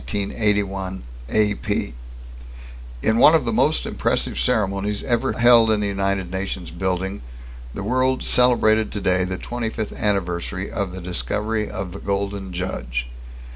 [0.07, 0.29] June 16,
[0.69, 1.93] 1981 (AP)
[3.03, 7.21] In one of the most impressive ceremonies ever held in the United Nations building,
[7.75, 13.05] the world celebrated today the 25th anniversary of the discovery of the "Golden Judge."